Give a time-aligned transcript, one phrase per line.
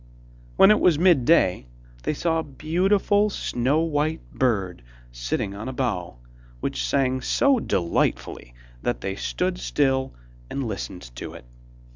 [0.55, 1.67] When it was mid day,
[2.01, 4.81] they saw a beautiful snow white bird
[5.11, 6.17] sitting on a bough,
[6.59, 10.15] which sang so delightfully that they stood still
[10.49, 11.45] and listened to it.